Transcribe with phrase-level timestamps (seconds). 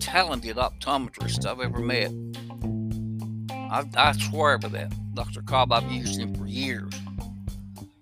[0.00, 2.12] talented optometrists I've ever met.
[3.50, 4.92] I, I swear by that.
[5.14, 5.42] Dr.
[5.42, 6.92] Cobb, I've used him for years.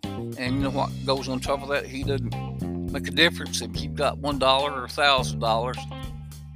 [0.02, 1.86] And you know what goes on top of that?
[1.86, 5.78] He doesn't make a difference if you've got one dollar or a thousand dollars.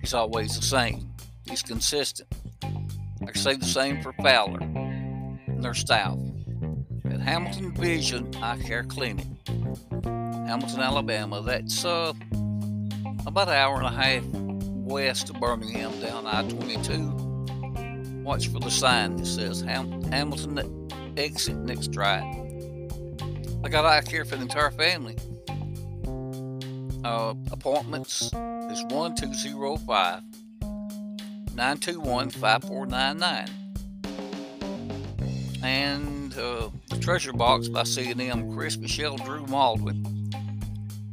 [0.03, 1.11] He's always the same.
[1.48, 2.28] He's consistent.
[2.62, 6.19] I say the same for Fowler and their staff.
[7.06, 9.27] At Hamilton Vision Eye Care Clinic,
[10.48, 11.42] Hamilton, Alabama.
[11.42, 12.14] That's uh,
[13.26, 18.22] about an hour and a half west of Birmingham down I-22.
[18.22, 20.88] Watch for the sign that says Ham- Hamilton
[21.19, 22.22] exit next right.
[23.62, 25.19] I got eye care for the entire family.
[27.04, 30.22] Uh, appointments is 1205
[31.54, 33.48] 921 5499.
[35.62, 40.17] And uh, the treasure box by C&M, Chris Michelle Drew Maldwin.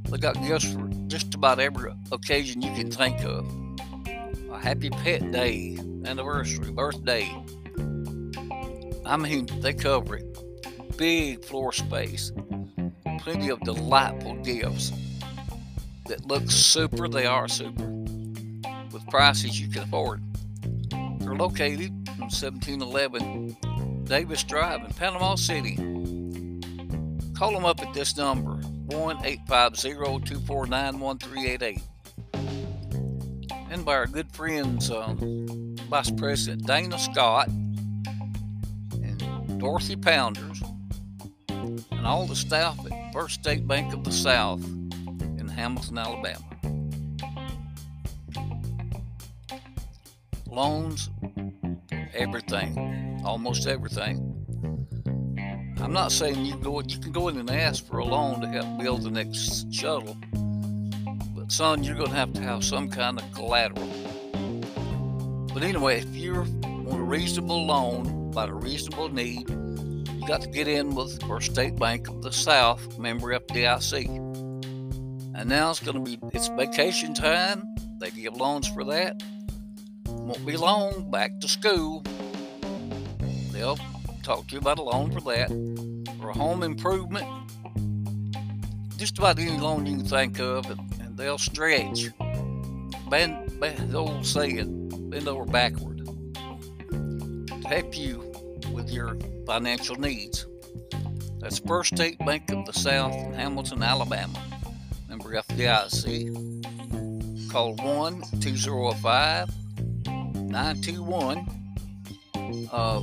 [0.10, 3.46] They got gifts for just about every occasion you can think of.
[4.52, 7.32] A happy pet day, anniversary, birthday.
[9.06, 10.98] I mean, they cover it.
[10.98, 12.32] Big floor space.
[13.20, 14.92] Plenty of delightful gifts
[16.08, 17.08] that look super.
[17.08, 17.88] They are super.
[18.92, 20.22] With prices you can afford.
[21.20, 23.58] They're located on 1711
[24.06, 25.76] Davis Drive in Panama City.
[27.34, 28.55] Call them up at this number
[28.88, 31.82] 1 850 249 1388.
[33.72, 40.62] And by our good friends, um, Vice President Dana Scott and Dorothy Pounders,
[41.50, 46.46] and all the staff at First State Bank of the South in Hamilton, Alabama.
[50.46, 51.10] Loans,
[52.14, 54.35] everything, almost everything.
[55.82, 58.48] I'm not saying you go you can go in and ask for a loan to
[58.48, 60.18] help build the next shuttle,
[61.36, 63.88] but son, you're going to have to have some kind of collateral.
[65.54, 66.46] But anyway, if you're
[66.86, 71.52] want a reasonable loan about a reasonable need, you got to get in with First
[71.52, 74.08] State Bank of the South, member FDIC.
[75.36, 77.64] And now it's going to be it's vacation time.
[78.00, 79.24] They give loans for that.
[80.08, 81.10] Won't be long.
[81.10, 82.04] Back to school.
[83.52, 83.78] They'll
[84.26, 85.50] talk to you about a loan for that,
[86.20, 87.28] for a home improvement,
[88.98, 90.80] just about any loan you can think of, and,
[91.16, 92.10] they'll stretch.
[93.10, 98.34] Bend, bend, the old saying, bend over backward to help you
[98.74, 99.16] with your
[99.46, 100.48] financial needs.
[101.40, 104.42] That's First State Bank of the South in Hamilton, Alabama.
[105.08, 106.34] Member FDIC.
[107.50, 109.50] Call 1 205
[110.08, 111.66] 921
[112.72, 113.02] uh,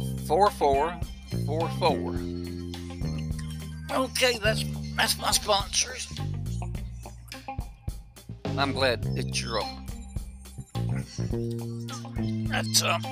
[1.43, 3.97] uh, 4444.
[3.97, 4.65] Okay, that's
[4.97, 6.09] that's my sponsors.
[8.59, 9.67] I'm glad that you're up.
[12.49, 13.03] That's um.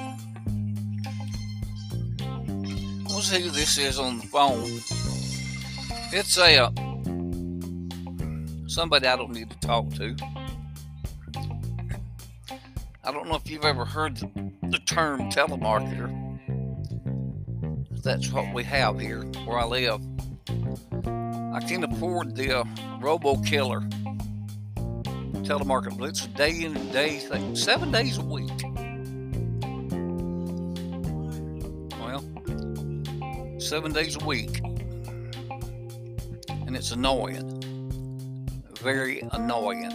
[3.09, 4.81] We'll see who this is on the phone.
[6.13, 6.71] It's a uh,
[8.69, 10.17] somebody I don't need to talk to.
[13.03, 14.31] I don't know if you've ever heard the,
[14.69, 16.20] the term telemarketer.
[18.03, 20.01] That's what we have here where I live.
[21.05, 22.65] I can't afford the uh,
[22.99, 23.89] RoboKiller
[25.45, 26.09] telemarketer.
[26.09, 28.51] It's day in and day thing, seven days a week.
[32.01, 32.25] Well,
[33.61, 34.61] seven days a week.
[36.49, 37.63] And it's annoying.
[38.81, 39.93] Very annoying.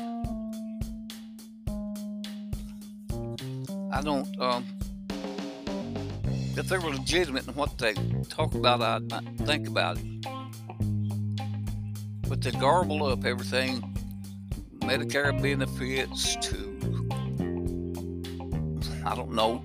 [3.91, 4.65] I don't, um,
[6.57, 7.93] if they were legitimate in what they
[8.29, 10.25] talk about, not think about it.
[12.27, 13.83] But they garble up everything
[14.79, 16.57] Medicare benefits to,
[19.05, 19.63] I don't know,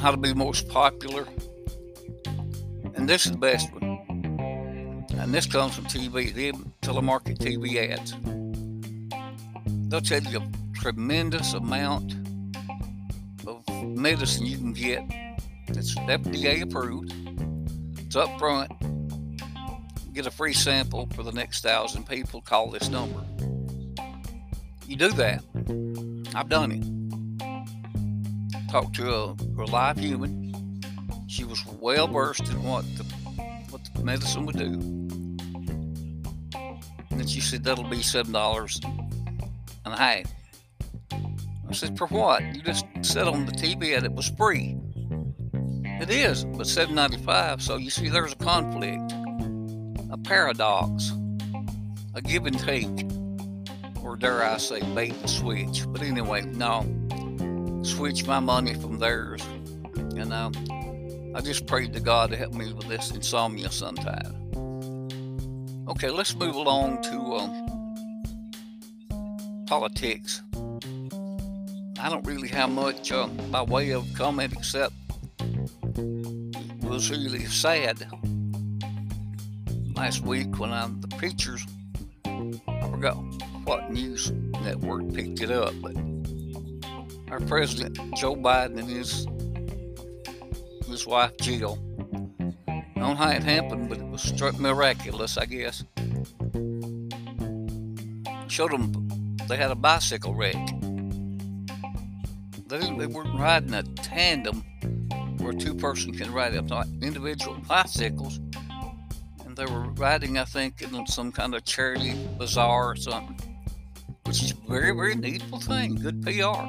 [0.00, 1.26] how to be most popular.
[2.94, 3.84] And this is the best one.
[5.18, 6.52] And this comes from TV, the
[6.82, 8.14] telemarket TV ads.
[9.88, 12.23] They'll tell you a tremendous amount
[13.84, 15.02] medicine you can get
[15.68, 17.12] that's FDA approved.
[17.98, 18.70] It's up front
[20.14, 22.40] get a free sample for the next thousand people.
[22.40, 23.20] Call this number.
[24.86, 25.42] You do that.
[26.34, 26.84] I've done it.
[28.70, 30.80] Talked to a, a live human.
[31.26, 33.04] She was well versed in what the
[33.70, 34.72] what the medicine would do.
[37.10, 40.32] And then she said that'll be seven dollars and a half.
[41.74, 42.40] I said, for what?
[42.54, 44.76] You just said on the TV that it was free.
[46.00, 47.60] It is, but seven ninety five.
[47.60, 49.12] So you see, there's a conflict
[50.12, 51.10] a paradox,
[52.14, 52.86] a give and take,
[54.04, 55.84] or dare I say, bait and switch.
[55.88, 56.86] But anyway, no,
[57.82, 59.42] switch my money from theirs.
[59.96, 60.52] And uh,
[61.34, 64.32] I just prayed to God to help me with this insomnia sometime.
[65.88, 67.66] Okay, let's move along to um,
[69.66, 70.43] politics.
[72.04, 74.92] I don't really have much uh, by way of comment except
[75.96, 78.06] it was really sad
[79.96, 81.64] last week when I, the preachers,
[82.26, 83.14] I forgot
[83.64, 84.30] what news
[84.62, 85.96] network picked it up, but
[87.32, 89.26] our president Joe Biden and his
[90.86, 91.78] his wife Jill.
[92.68, 95.82] I don't know how it happened, but it was struck miraculous, I guess.
[98.48, 100.54] Showed them they had a bicycle wreck.
[102.66, 104.62] They, they weren't riding a tandem
[105.38, 108.40] where two person can ride up, not individual bicycles
[109.44, 113.38] And they were riding, I think, in some kind of charity bazaar or something,
[114.24, 115.96] which is a very, very needful thing.
[115.96, 116.64] Good PR.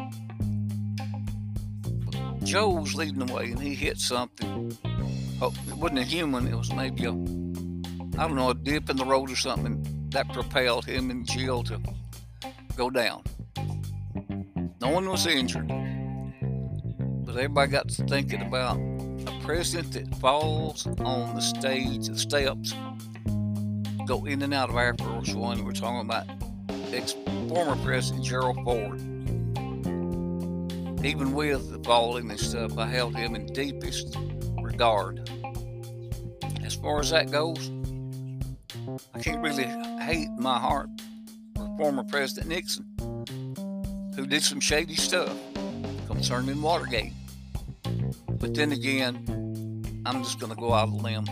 [2.44, 4.78] Joe was leading the way and he hit something.
[5.42, 8.98] Oh, it wasn't a human, it was maybe a, I don't know, a dip in
[8.98, 11.82] the road or something that propelled him and Jill to
[12.76, 13.24] go down.
[14.82, 15.68] No one was injured,
[17.26, 22.74] but everybody got to thinking about a president that falls on the stage, the steps,
[24.06, 25.64] go in and out of Air Force One.
[25.64, 26.26] We're talking about
[26.94, 27.16] ex
[27.48, 29.00] former President Gerald Ford.
[31.06, 34.18] Even with the falling and stuff, I held him in deepest
[34.62, 35.30] regard.
[36.64, 37.72] As far as that goes,
[39.14, 39.66] I can't really
[40.04, 40.90] hate my heart
[41.56, 42.86] for former President Nixon,
[44.26, 45.38] did some shady stuff
[46.08, 47.14] concerning Watergate.
[48.28, 51.26] But then again, I'm just going to go out a limb.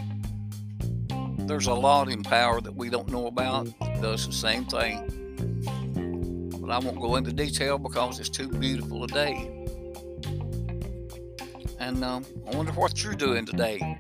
[1.48, 5.10] There's a lot in power that we don't know about that does the same thing.
[6.62, 9.66] But I won't go into detail because it's too beautiful a day.
[11.80, 13.98] And um, I wonder what you're doing today.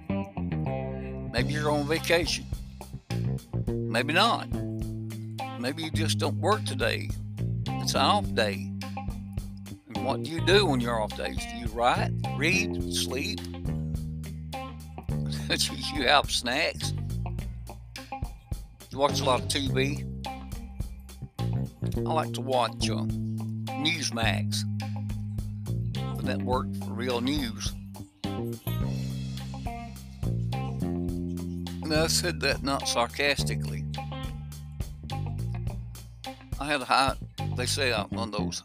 [1.32, 2.46] Maybe you're on vacation.
[3.68, 4.48] Maybe not.
[5.60, 7.10] Maybe you just don't work today.
[7.68, 8.73] It's an off day.
[10.04, 11.38] What do you do when you're off days?
[11.38, 13.40] Do you write, read, sleep?
[14.52, 16.92] do you have snacks?
[18.92, 20.06] You watch a lot of TV?
[21.96, 23.06] I like to watch uh,
[23.80, 24.64] Newsmax,
[26.18, 27.74] the network for real news.
[31.82, 33.86] And I said that not sarcastically.
[36.60, 37.16] I had a high,
[37.56, 38.62] they say, uh, one of those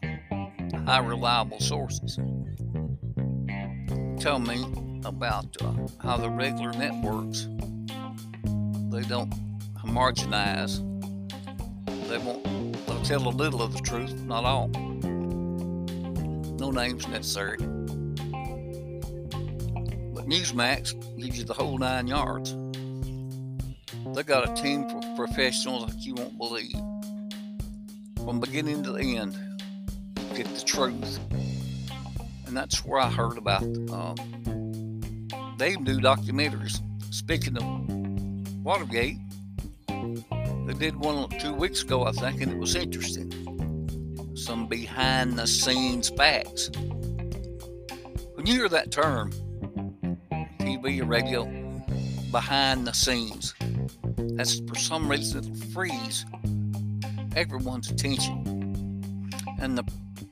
[0.73, 2.19] high reliable sources.
[4.19, 4.65] Tell me
[5.05, 7.47] about uh, how the regular networks
[8.91, 9.33] they don't
[9.75, 10.79] homogenize.
[12.09, 12.43] They won't.
[12.87, 14.67] They'll tell a little of the truth, not all.
[16.57, 17.57] No names necessary.
[20.13, 22.55] But Newsmax gives you the whole nine yards.
[24.15, 26.75] They got a team of professionals like you won't believe,
[28.25, 29.37] from beginning to end
[30.43, 31.19] get the truth.
[32.47, 34.15] And that's where I heard about um,
[35.57, 36.81] they do documentaries.
[37.13, 39.17] Speaking of Watergate.
[39.87, 43.33] They did one two weeks ago, I think, and it was interesting.
[44.35, 46.69] Some behind the scenes facts.
[48.35, 49.31] When you hear that term,
[50.61, 51.45] TV or radio,
[52.31, 53.55] behind the scenes,
[54.35, 56.25] that's for some reason it'll freeze
[57.35, 58.59] everyone's attention.
[59.59, 59.83] And the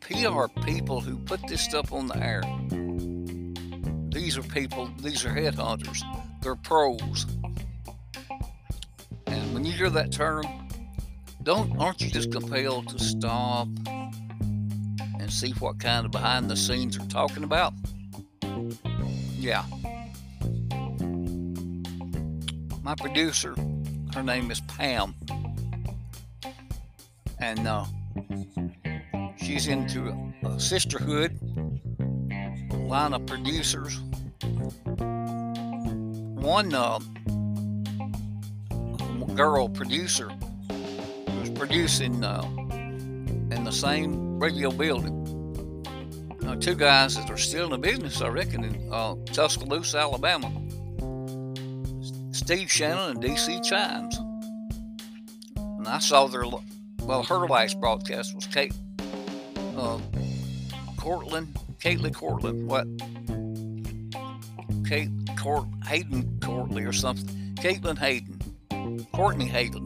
[0.10, 2.42] PR people who put this stuff on the air,
[4.10, 6.02] these are people, these are headhunters,
[6.42, 7.26] they're pros.
[9.26, 10.46] And when you hear that term,
[11.44, 13.68] don't aren't you just compelled to stop
[15.20, 17.74] and see what kind of behind the scenes they're talking about?
[19.38, 19.66] Yeah.
[22.82, 23.56] My producer,
[24.14, 25.16] her name is Pam.
[27.40, 27.86] And uh,
[29.48, 31.40] she's into a, a sisterhood,
[32.70, 34.02] a line of producers.
[36.36, 37.00] One uh,
[39.36, 40.30] girl producer
[41.40, 42.42] was producing uh,
[43.56, 45.16] in the same radio building.
[46.46, 50.52] Uh, two guys that are still in the business, I reckon, in uh, Tuscaloosa, Alabama.
[52.34, 54.18] Steve Shannon and DC Chimes.
[55.56, 56.44] And I saw their,
[57.04, 58.74] well, her last broadcast was Kate,
[59.78, 60.00] uh,
[60.98, 62.88] Cortland, Caitlin Cortland, what?
[64.88, 67.28] Kate Court, Hayden Courtley or something.
[67.56, 69.84] Caitlin Hayden, Courtney Hayden.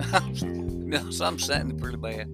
[0.88, 2.28] no, so I'm sounding pretty bad.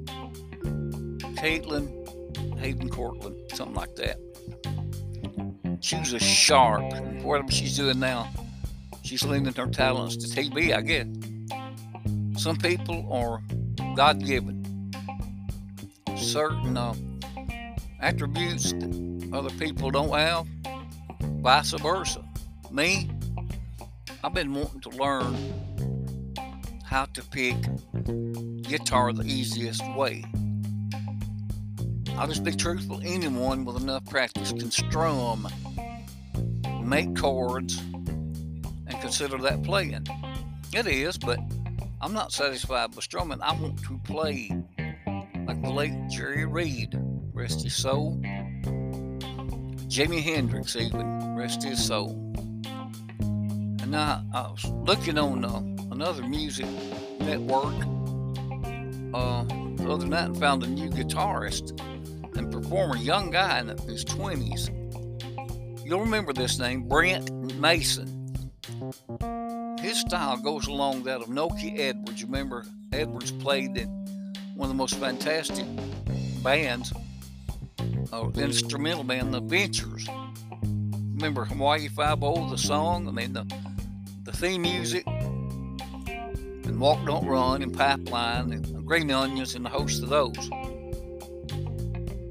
[1.37, 4.19] Caitlin Hayden Cortland, something like that.
[5.81, 6.83] She was a sharp.
[7.23, 8.31] Whatever she's doing now,
[9.03, 11.07] she's lending her talents to TV, I guess.
[12.43, 13.41] Some people are
[13.95, 14.66] God given.
[16.17, 16.95] Certain uh,
[18.01, 20.47] attributes that other people don't have,
[21.41, 22.25] vice versa.
[22.71, 23.11] Me,
[24.25, 25.37] I've been wanting to learn
[26.85, 27.57] how to pick
[28.63, 30.25] guitar the easiest way.
[32.17, 33.01] I'll just be truthful.
[33.05, 35.47] Anyone with enough practice can strum,
[36.83, 40.07] make chords, and consider that playing.
[40.73, 41.39] It is, but
[42.01, 43.43] I'm not satisfied with strumming.
[43.43, 44.51] I want to play
[45.47, 46.99] like the late Jerry Reed,
[47.33, 48.19] rest his soul.
[49.89, 52.11] Jimi Hendrix, even, rest his soul.
[53.21, 55.63] And I, I was looking on uh,
[55.93, 56.67] another music
[57.21, 57.75] network
[59.15, 59.45] uh,
[59.77, 61.81] the other night and found a new guitarist
[62.37, 64.73] and performer, young guy in his 20s.
[65.87, 68.13] You'll remember this name, Brent Mason.
[69.81, 72.21] His style goes along that of Nokie Edwards.
[72.21, 73.96] You remember Edwards played in
[74.57, 75.67] one of the most fantastic
[76.43, 76.93] bands,
[78.11, 80.09] uh, instrumental band, The Ventures.
[81.15, 83.07] Remember Hawaii Five-O, the song?
[83.07, 83.45] I mean, the,
[84.23, 90.03] the theme music, and Walk Don't Run, and Pipeline, and Green Onions, and the host
[90.03, 90.51] of those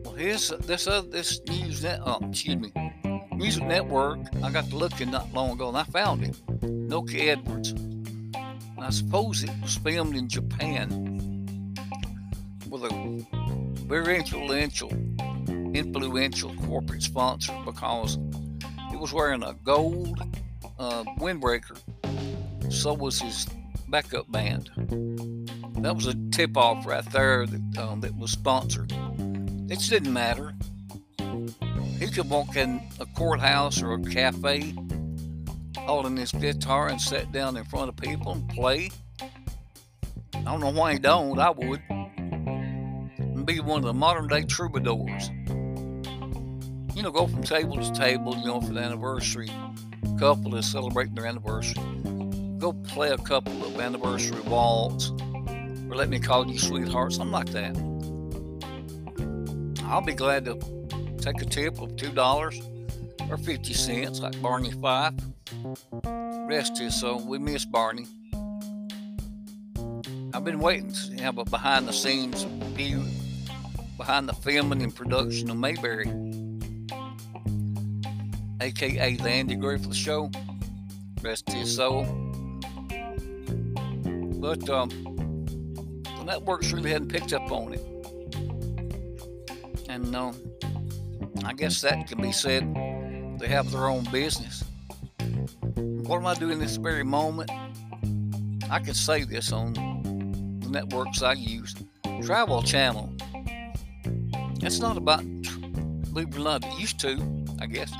[0.04, 2.72] Well his this uh, this news net uh, excuse me
[3.36, 6.34] music network I got to looking not long ago and I found it.
[6.62, 7.76] Nokie Edwards
[8.80, 11.15] I suppose it was filmed in Japan
[12.80, 13.26] with a
[13.86, 14.92] very influential
[15.74, 18.18] influential corporate sponsor because
[18.90, 20.20] he was wearing a gold
[20.80, 21.78] uh, windbreaker
[22.72, 23.48] so was his
[23.90, 24.70] backup band
[25.80, 28.92] that was a tip off right there that, um, that was sponsored
[29.68, 30.54] it didn't matter.
[32.00, 34.76] He could walk in a courthouse or a cafe
[35.80, 38.92] holding his guitar and sit down in front of people and play.
[39.22, 41.40] I don't know why he don't.
[41.40, 41.82] I would.
[43.46, 45.30] Be one of the modern day troubadours.
[46.96, 49.50] You know, go from table to table, you know, for the anniversary
[50.18, 51.84] couple is celebrating their anniversary.
[52.58, 55.12] Go play a couple of anniversary waltz
[55.90, 57.76] or let me call you sweetheart, something like that.
[59.86, 60.58] I'll be glad to
[61.20, 62.62] take a tip of two dollars
[63.30, 65.14] or fifty cents, like Barney Fife.
[66.48, 67.20] Rest his soul.
[67.20, 68.08] We miss Barney.
[70.34, 73.04] I've been waiting to have a behind the scenes view
[73.98, 76.12] behind the filming and production of Mayberry,
[78.62, 80.30] aka the Andy Griffith Show.
[81.22, 82.04] Rest his soul.
[84.40, 84.90] But um,
[86.04, 87.82] the networks really hadn't picked up on it.
[89.90, 90.34] And uh,
[91.44, 92.64] I guess that can be said
[93.40, 94.64] they have their own business.
[95.76, 97.50] What am I doing this very moment?
[98.70, 99.74] I could say this on
[100.62, 101.76] the networks I use.
[102.24, 103.12] Travel Channel.
[104.66, 105.24] It's not about,
[106.12, 107.94] believe it it used to, I guess.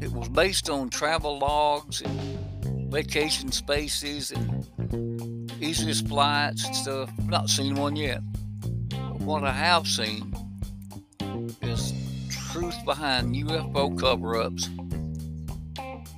[0.00, 7.10] It was based on travel logs and vacation spaces and easiest flights and stuff.
[7.18, 8.22] I've not seen one yet.
[8.88, 10.34] But what I have seen
[11.60, 11.92] is
[12.50, 14.70] truth behind UFO cover ups.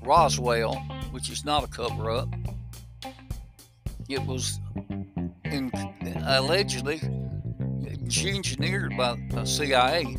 [0.05, 0.77] Roswell,
[1.11, 2.29] which is not a cover up,
[4.09, 4.61] it was
[5.45, 5.73] in,
[6.25, 7.01] allegedly
[8.07, 10.17] engineered by the CIA.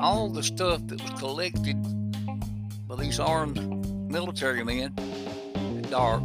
[0.00, 1.76] All the stuff that was collected
[2.86, 3.58] by these armed
[4.10, 4.94] military men
[5.78, 6.22] at dark.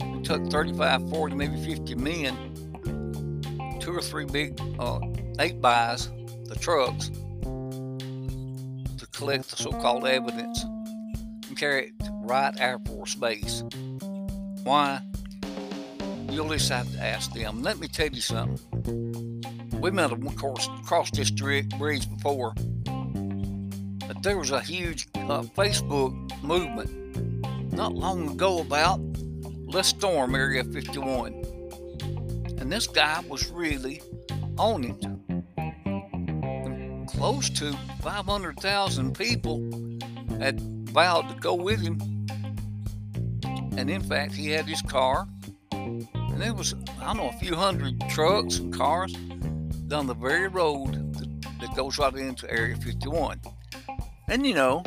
[0.00, 5.00] It took 35, 40, maybe 50 men, two or three big uh,
[5.38, 6.10] eight bys,
[6.46, 7.08] the trucks,
[8.98, 13.62] to collect the so called evidence and carry it to Wright Air Force Base.
[14.64, 15.00] Why?
[16.30, 17.62] You'll just have to ask them.
[17.62, 19.42] Let me tell you something.
[19.80, 22.52] We might have crossed this bridge before,
[24.06, 29.00] but there was a huge uh, Facebook movement not long ago about
[29.66, 31.32] let's storm Area 51.
[32.58, 34.02] And this guy was really
[34.58, 35.04] on it.
[36.34, 39.60] And close to 500,000 people
[40.40, 42.00] had vowed to go with him.
[43.76, 45.28] And in fact, he had his car
[46.38, 49.12] and there was, I don't know, a few hundred trucks and cars
[49.88, 53.40] down the very road that, that goes right into Area 51.
[54.28, 54.84] And you know,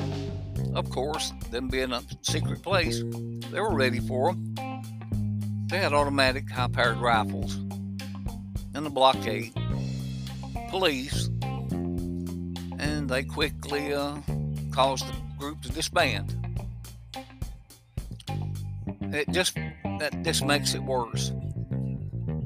[0.76, 3.04] of course, them being a secret place,
[3.52, 4.56] they were ready for them.
[5.68, 7.56] They had automatic high powered rifles
[8.74, 9.54] and the blockade,
[10.70, 11.28] police,
[12.80, 14.16] and they quickly uh,
[14.72, 16.34] caused the group to disband.
[19.14, 19.58] It just
[20.02, 21.32] that just makes it worse.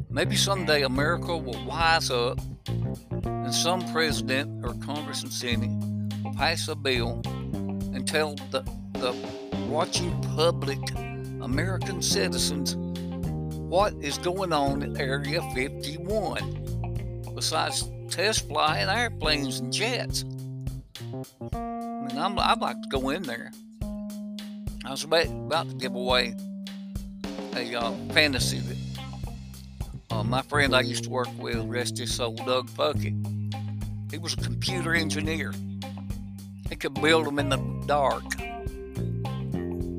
[0.10, 5.72] Maybe someday America will wise up and some president or Congress and Senate
[6.22, 8.62] will pass a bill and tell the,
[8.96, 9.16] the
[9.70, 10.80] watching public
[11.42, 20.26] American citizens what is going on in Area 51 besides test flying airplanes and jets.
[21.54, 21.58] I
[22.04, 23.54] mean, I'm, I'd like to go in there.
[24.84, 26.36] I was about, about to give away
[27.56, 28.78] a uh, fantasy that
[30.12, 33.16] uh, my friend I used to work with, rest his soul, Doug Puckett,
[34.12, 35.54] he was a computer engineer.
[36.70, 38.24] He could build them in the dark.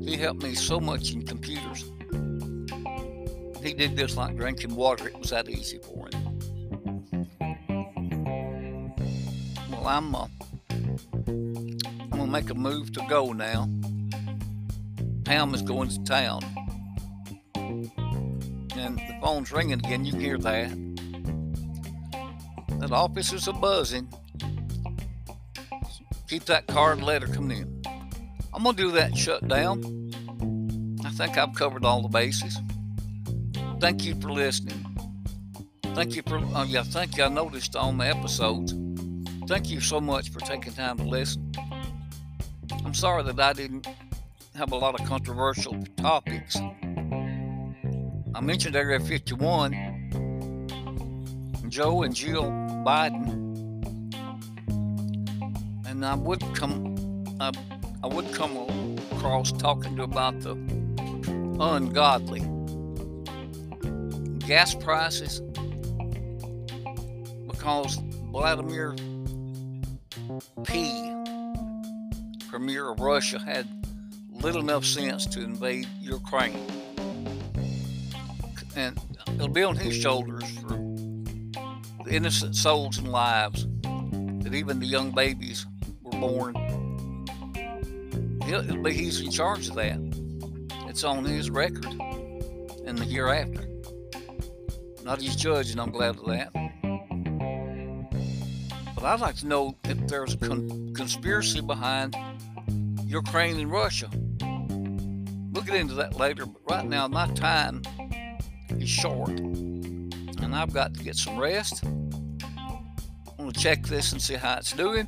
[0.05, 1.91] He helped me so much in computers.
[3.63, 5.07] He did this like drinking water.
[5.07, 6.39] It was that easy for him.
[9.71, 10.27] Well, I'm uh,
[11.27, 13.67] I'm gonna make a move to go now.
[15.25, 16.41] Pam is going to town
[18.97, 20.05] the phone's ringing again.
[20.05, 20.69] You can hear that.
[22.79, 24.07] That office is a buzzing.
[26.27, 27.81] Keep that card letter coming in.
[28.53, 30.11] I'm gonna do that shut down.
[31.05, 32.57] I think I've covered all the bases.
[33.79, 34.83] Thank you for listening.
[35.95, 36.83] Thank you for uh, yeah.
[36.83, 37.23] Thank you.
[37.23, 38.73] I noticed on the episodes.
[39.47, 41.51] Thank you so much for taking time to listen.
[42.85, 43.87] I'm sorry that I didn't
[44.55, 46.57] have a lot of controversial topics.
[48.37, 49.73] I mentioned Area 51,
[51.69, 52.43] Joe and Jill
[52.85, 53.33] Biden,
[55.87, 56.95] and I would come,
[57.39, 57.51] I,
[58.03, 60.51] I would come across talking to about the
[61.59, 62.41] ungodly.
[64.45, 65.41] Gas prices
[67.47, 67.95] because
[68.29, 68.93] Vladimir
[70.63, 71.23] P,
[72.47, 73.67] Premier of Russia, had
[74.29, 76.76] little enough sense to invade Ukraine
[78.77, 78.99] and
[79.33, 80.69] it'll be on his shoulders for
[82.05, 83.67] the innocent souls and lives
[84.43, 85.65] that even the young babies
[86.03, 86.55] were born.
[88.47, 89.97] It'll, it'll be he's in charge of that.
[90.87, 91.85] It's on his record
[92.85, 93.67] in the hereafter.
[95.03, 96.53] Not his judge, and I'm glad of that.
[98.93, 102.15] But I'd like to know if there's a con- conspiracy behind
[103.05, 104.09] Ukraine and Russia.
[105.51, 107.81] We'll get into that later, but right now, my time
[108.81, 109.29] is short.
[109.29, 111.83] And I've got to get some rest.
[111.83, 112.09] I'm
[113.37, 115.07] going to check this and see how it's doing.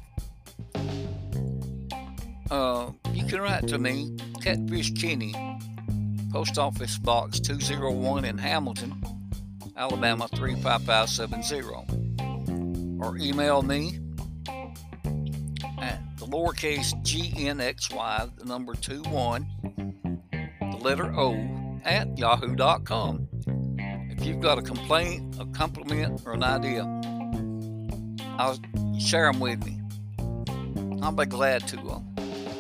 [2.51, 5.35] Uh, you can write to me, Catfish Kenny,
[6.31, 9.01] Post Office Box 201 in Hamilton,
[9.77, 12.99] Alabama 35570.
[13.01, 13.99] Or email me
[15.79, 19.47] at the lowercase gnxy, the number 21,
[20.59, 21.35] the letter O,
[21.85, 23.27] at yahoo.com.
[24.19, 26.83] If you've got a complaint, a compliment, or an idea,
[28.37, 28.59] I'll
[28.99, 29.79] share them with me.
[31.01, 32.01] I'll be glad to uh,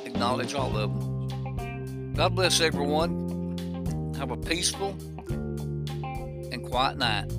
[0.05, 2.13] acknowledge all of them.
[2.13, 4.13] God bless everyone.
[4.17, 4.91] Have a peaceful
[5.27, 7.29] and quiet night.